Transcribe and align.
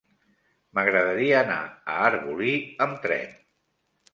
M'agradaria 0.77 1.35
anar 1.41 1.59
a 1.67 1.99
Arbolí 2.07 2.57
amb 2.87 2.99
tren. 3.05 3.37